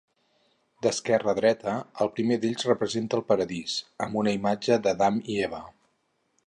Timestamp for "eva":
5.49-5.63